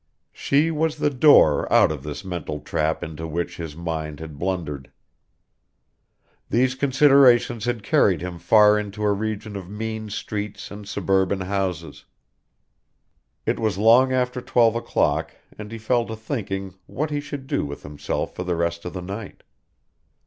[0.33, 4.89] She was the door out of the mental trap into which his mind had blundered.
[6.49, 12.05] These considerations had carried him far into a region of mean streets and suburban houses.
[13.45, 17.63] It was long after twelve o'clock and he fell to thinking what he should do
[17.63, 19.43] with himself for the rest of the night.